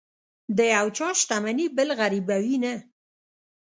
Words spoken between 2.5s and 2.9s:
نه.